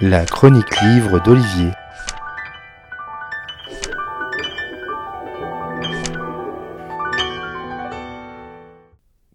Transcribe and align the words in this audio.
La 0.00 0.24
chronique 0.24 0.80
livre 0.82 1.20
d'Olivier. 1.22 1.70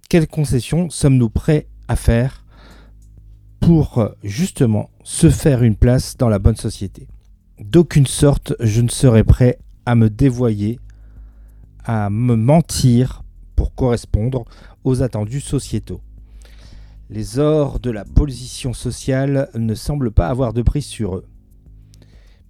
Quelles 0.10 0.28
concessions 0.28 0.90
sommes-nous 0.90 1.30
prêts 1.30 1.68
à 1.88 1.96
faire 1.96 2.46
pour 3.60 3.98
euh, 3.98 4.10
justement 4.24 4.90
se 5.04 5.30
faire 5.30 5.64
une 5.64 5.76
place 5.76 6.18
dans 6.18 6.30
la 6.30 6.40
bonne 6.40 6.56
société? 6.56 7.08
D'aucune 7.60 8.08
sorte, 8.08 8.54
je 8.60 8.82
ne 8.82 8.90
serai 8.90 9.24
prêt 9.24 9.60
à 9.86 9.96
me 9.96 10.10
dévoyer, 10.10 10.80
à 11.84 12.10
me 12.10 12.36
mentir 12.36 13.24
pour 13.56 13.74
correspondre 13.74 14.46
aux 14.84 15.02
attendus 15.02 15.42
sociétaux. 15.42 16.02
Les 17.10 17.40
ors 17.40 17.80
de 17.80 17.90
la 17.90 18.04
position 18.04 18.74
sociale 18.74 19.50
ne 19.56 19.76
semblent 19.76 20.12
pas 20.12 20.28
avoir 20.28 20.52
de 20.52 20.62
prise 20.62 20.86
sur 20.86 21.16
eux. 21.16 21.26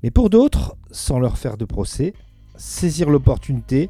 Mais 0.02 0.10
pour 0.10 0.30
d'autres, 0.30 0.76
sans 0.90 1.20
leur 1.20 1.38
faire 1.38 1.58
de 1.58 1.66
procès, 1.66 2.14
saisir 2.56 3.10
l'opportunité 3.10 3.90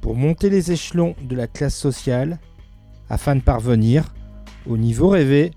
pour 0.00 0.16
monter 0.16 0.48
les 0.48 0.72
échelons 0.72 1.14
de 1.22 1.36
la 1.36 1.46
classe 1.46 1.76
sociale 1.76 2.38
afin 3.10 3.36
de 3.36 3.42
parvenir 3.42 4.14
au 4.66 4.78
niveau 4.78 5.08
rêvé, 5.08 5.50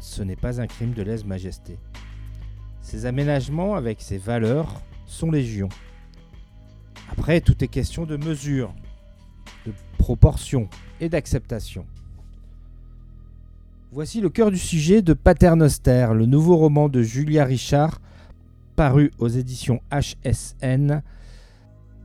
ce 0.00 0.22
n'est 0.22 0.36
pas 0.36 0.60
un 0.60 0.66
crime 0.66 0.92
de 0.92 1.02
lèse-majesté. 1.02 1.78
Ces 2.82 3.06
aménagements 3.06 3.74
avec 3.74 4.02
ces 4.02 4.18
valeurs 4.18 4.82
sont 5.06 5.30
légion. 5.30 5.70
Après, 7.10 7.40
tout 7.40 7.62
est 7.64 7.68
question 7.68 8.04
de 8.04 8.16
mesure, 8.16 8.74
de 9.64 9.72
proportion 9.96 10.68
et 11.00 11.08
d'acceptation. 11.08 11.86
Voici 13.94 14.22
le 14.22 14.30
cœur 14.30 14.50
du 14.50 14.56
sujet 14.56 15.02
de 15.02 15.12
Paternoster, 15.12 16.08
le 16.14 16.24
nouveau 16.24 16.56
roman 16.56 16.88
de 16.88 17.02
Julia 17.02 17.44
Richard, 17.44 18.00
paru 18.74 19.10
aux 19.18 19.28
éditions 19.28 19.82
HSN 19.92 21.02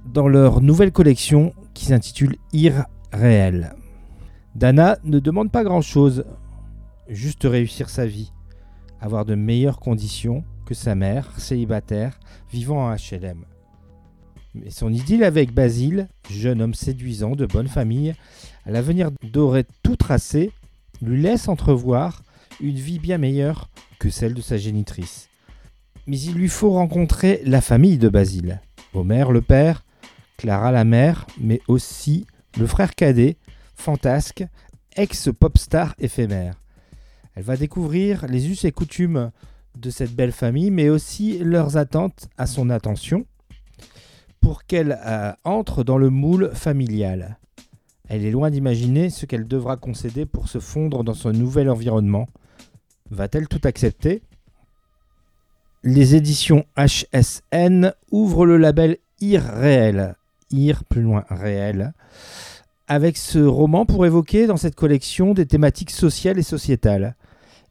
dans 0.05 0.27
leur 0.27 0.59
nouvelle 0.59 0.91
collection 0.91 1.53
qui 1.73 1.85
s'intitule 1.85 2.35
Ir 2.51 2.83
réel. 3.13 3.73
Dana 4.53 4.97
ne 5.05 5.19
demande 5.19 5.49
pas 5.49 5.63
grand-chose, 5.63 6.25
juste 7.07 7.43
réussir 7.45 7.89
sa 7.89 8.05
vie, 8.05 8.33
avoir 8.99 9.23
de 9.23 9.35
meilleures 9.35 9.79
conditions 9.79 10.43
que 10.65 10.73
sa 10.73 10.93
mère, 10.93 11.31
célibataire, 11.39 12.19
vivant 12.51 12.85
en 12.85 12.95
HLM. 12.95 13.45
Mais 14.55 14.71
son 14.71 14.91
idylle 14.91 15.23
avec 15.23 15.53
Basile, 15.53 16.09
jeune 16.29 16.61
homme 16.61 16.73
séduisant 16.73 17.37
de 17.37 17.45
bonne 17.45 17.69
famille, 17.69 18.13
à 18.65 18.71
l'avenir 18.71 19.09
doré 19.31 19.65
tout 19.83 19.95
tracé, 19.95 20.51
lui 21.01 21.21
laisse 21.21 21.47
entrevoir 21.47 22.23
une 22.61 22.75
vie 22.75 22.99
bien 22.99 23.17
meilleure 23.17 23.69
que 23.99 24.09
celle 24.09 24.33
de 24.33 24.41
sa 24.41 24.57
génitrice. 24.57 25.29
Mais 26.05 26.19
il 26.19 26.33
lui 26.33 26.49
faut 26.49 26.71
rencontrer 26.71 27.41
la 27.45 27.61
famille 27.61 27.97
de 27.97 28.09
Basile. 28.09 28.61
Omer 28.93 29.31
le 29.31 29.41
père, 29.41 29.83
Clara 30.37 30.71
la 30.71 30.85
mère, 30.85 31.27
mais 31.39 31.61
aussi 31.67 32.25
le 32.57 32.67
frère 32.67 32.95
cadet, 32.95 33.37
fantasque, 33.75 34.45
ex-pop 34.95 35.57
star 35.57 35.95
éphémère. 35.99 36.55
Elle 37.35 37.43
va 37.43 37.57
découvrir 37.57 38.25
les 38.27 38.49
us 38.49 38.65
et 38.65 38.71
coutumes 38.71 39.31
de 39.77 39.89
cette 39.89 40.15
belle 40.15 40.31
famille, 40.31 40.71
mais 40.71 40.89
aussi 40.89 41.37
leurs 41.39 41.77
attentes 41.77 42.29
à 42.37 42.47
son 42.47 42.69
attention 42.69 43.25
pour 44.39 44.63
qu'elle 44.63 44.99
euh, 45.05 45.33
entre 45.43 45.83
dans 45.83 45.97
le 45.97 46.09
moule 46.09 46.51
familial. 46.53 47.37
Elle 48.09 48.25
est 48.25 48.31
loin 48.31 48.49
d'imaginer 48.49 49.09
ce 49.09 49.25
qu'elle 49.25 49.47
devra 49.47 49.75
concéder 49.75 50.25
pour 50.25 50.47
se 50.47 50.59
fondre 50.59 51.03
dans 51.03 51.13
son 51.13 51.31
nouvel 51.31 51.69
environnement. 51.69 52.27
Va-t-elle 53.11 53.47
tout 53.47 53.61
accepter? 53.63 54.21
Les 55.83 56.15
éditions 56.15 56.65
HSN 56.77 57.93
ouvrent 58.11 58.45
le 58.45 58.57
label 58.57 58.97
IR 59.19 59.43
réel, 59.43 60.15
IR 60.51 60.83
plus 60.85 61.01
loin 61.01 61.25
réel, 61.29 61.93
avec 62.87 63.17
ce 63.17 63.39
roman 63.39 63.85
pour 63.85 64.05
évoquer 64.05 64.47
dans 64.47 64.57
cette 64.57 64.75
collection 64.75 65.33
des 65.33 65.45
thématiques 65.45 65.91
sociales 65.91 66.39
et 66.39 66.43
sociétales. 66.43 67.15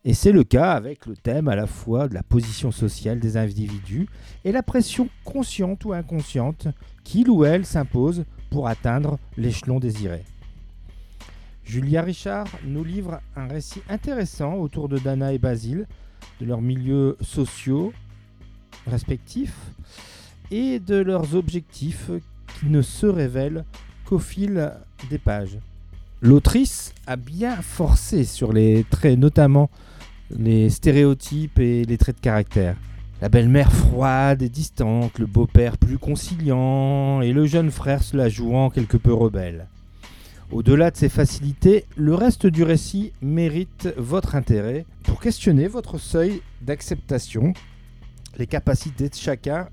Et 0.05 0.15
c'est 0.15 0.33
le 0.33 0.45
cas 0.45 0.73
avec 0.73 1.07
le 1.07 1.17
thème 1.17 1.49
à 1.49 1.57
la 1.57 1.67
fois 1.67 2.09
de 2.09 2.15
la 2.15 2.23
position 2.23 2.71
sociale 2.71 3.19
des 3.19 3.37
individus 3.37 4.07
et 4.45 4.53
la 4.53 4.63
pression 4.63 5.09
consciente 5.25 5.85
ou 5.85 5.95
inconsciente 5.95 6.69
qu'il 7.03 7.29
ou 7.29 7.45
elle 7.45 7.67
s'impose 7.67 8.25
pour 8.51 8.69
atteindre 8.69 9.19
l'échelon 9.37 9.79
désiré. 9.81 10.25
Julia 11.65 12.03
Richard 12.03 12.47
nous 12.65 12.85
livre 12.85 13.21
un 13.35 13.49
récit 13.49 13.83
intéressant 13.89 14.55
autour 14.55 14.89
de 14.89 14.99
Dana 14.99 15.33
et 15.33 15.39
Basile, 15.39 15.87
de 16.41 16.47
leurs 16.47 16.63
milieux 16.63 17.17
sociaux 17.21 17.93
respectifs 18.87 19.73
et 20.51 20.79
de 20.79 20.97
leurs 20.97 21.35
objectifs 21.35 22.11
qui 22.61 22.67
ne 22.67 22.83
se 22.83 23.07
révèlent 23.07 23.65
qu'au 24.05 24.19
fil 24.19 24.73
des 25.11 25.19
pages. 25.19 25.59
L'autrice 26.23 26.95
a 27.07 27.17
bien 27.17 27.57
forcé 27.57 28.25
sur 28.25 28.53
les 28.53 28.85
traits, 28.89 29.19
notamment 29.19 29.71
les 30.31 30.71
stéréotypes 30.71 31.59
et 31.59 31.85
les 31.85 31.99
traits 31.99 32.17
de 32.17 32.21
caractère. 32.21 32.77
La 33.23 33.31
belle-mère 33.31 33.73
froide 33.73 34.43
et 34.43 34.51
distante, 34.51 35.19
le 35.19 35.25
beau-père 35.25 35.79
plus 35.79 35.97
conciliant 35.97 37.23
et 37.23 37.33
le 37.33 37.47
jeune 37.47 37.71
frère 37.71 38.03
se 38.03 38.15
la 38.15 38.29
jouant 38.29 38.69
quelque 38.69 38.99
peu 38.99 39.15
rebelle. 39.15 39.69
Au-delà 40.53 40.91
de 40.91 40.99
ces 40.99 41.09
facilités, 41.09 41.87
le 41.97 42.15
reste 42.15 42.47
du 42.47 42.63
récit 42.63 43.13
mérite 43.23 43.89
votre 43.97 44.35
intérêt 44.35 44.85
pour 45.03 45.19
questionner 45.19 45.67
votre 45.67 45.97
seuil 45.97 46.43
d'acceptation, 46.61 47.55
les 48.37 48.47
capacités 48.47 49.09
de 49.09 49.15
chacun 49.15 49.69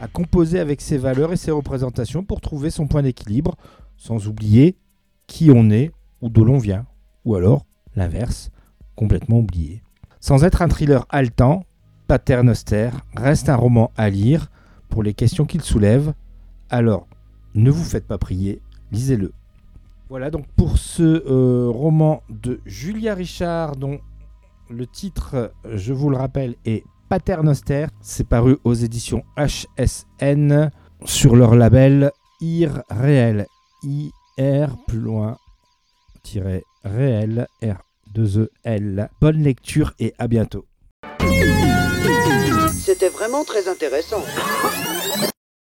à 0.00 0.08
composer 0.08 0.58
avec 0.58 0.80
ses 0.80 0.98
valeurs 0.98 1.32
et 1.32 1.36
ses 1.36 1.52
représentations 1.52 2.24
pour 2.24 2.40
trouver 2.40 2.70
son 2.70 2.88
point 2.88 3.02
d'équilibre, 3.02 3.56
sans 3.96 4.26
oublier 4.26 4.76
qui 5.28 5.52
on 5.52 5.70
est 5.70 5.92
ou 6.20 6.30
d'où 6.30 6.44
l'on 6.44 6.58
vient, 6.58 6.84
ou 7.24 7.36
alors 7.36 7.64
l'inverse, 7.94 8.50
complètement 8.96 9.38
oublié. 9.38 9.82
Sans 10.18 10.42
être 10.42 10.62
un 10.62 10.68
thriller 10.68 11.06
haletant, 11.10 11.64
Paternoster 12.08 12.88
reste 13.14 13.50
un 13.50 13.56
roman 13.56 13.92
à 13.98 14.08
lire 14.08 14.48
pour 14.88 15.02
les 15.02 15.12
questions 15.12 15.44
qu'il 15.44 15.60
soulève. 15.60 16.14
Alors, 16.70 17.06
ne 17.54 17.70
vous 17.70 17.84
faites 17.84 18.06
pas 18.06 18.16
prier, 18.16 18.62
lisez-le. 18.90 19.32
Voilà 20.08 20.30
donc 20.30 20.46
pour 20.56 20.78
ce 20.78 21.02
euh, 21.02 21.68
roman 21.68 22.22
de 22.30 22.60
Julia 22.64 23.14
Richard 23.14 23.76
dont 23.76 24.00
le 24.70 24.86
titre, 24.86 25.52
je 25.70 25.92
vous 25.92 26.08
le 26.08 26.16
rappelle, 26.16 26.54
est 26.64 26.82
Paternoster. 27.10 27.88
C'est 28.00 28.26
paru 28.26 28.56
aux 28.64 28.74
éditions 28.74 29.22
HSN 29.36 30.70
sur 31.04 31.36
leur 31.36 31.56
label 31.56 32.10
IR 32.40 32.82
Réel. 32.88 33.46
IR 33.82 34.76
plus 34.86 34.98
loin, 34.98 35.36
tiré 36.22 36.64
réel, 36.84 37.46
R 37.62 37.82
2EL. 38.14 39.08
Bonne 39.20 39.42
lecture 39.42 39.92
et 39.98 40.14
à 40.18 40.26
bientôt. 40.26 40.64
C'était 43.00 43.12
vraiment 43.16 43.44
très 43.44 43.68
intéressant. 43.68 44.24